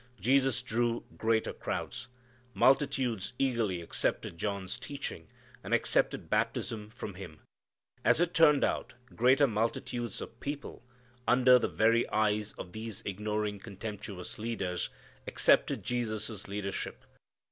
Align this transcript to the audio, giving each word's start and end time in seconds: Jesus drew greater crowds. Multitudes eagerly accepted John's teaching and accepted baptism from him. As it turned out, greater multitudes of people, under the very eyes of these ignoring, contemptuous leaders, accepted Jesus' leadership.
Jesus 0.19 0.63
drew 0.63 1.03
greater 1.15 1.53
crowds. 1.53 2.07
Multitudes 2.55 3.33
eagerly 3.37 3.81
accepted 3.83 4.35
John's 4.39 4.79
teaching 4.79 5.27
and 5.63 5.75
accepted 5.75 6.27
baptism 6.27 6.89
from 6.89 7.13
him. 7.13 7.41
As 8.03 8.19
it 8.19 8.33
turned 8.33 8.63
out, 8.63 8.95
greater 9.13 9.45
multitudes 9.45 10.19
of 10.19 10.39
people, 10.39 10.83
under 11.27 11.59
the 11.59 11.67
very 11.67 12.09
eyes 12.09 12.53
of 12.53 12.71
these 12.71 13.03
ignoring, 13.05 13.59
contemptuous 13.59 14.39
leaders, 14.39 14.89
accepted 15.27 15.83
Jesus' 15.83 16.47
leadership. 16.47 17.05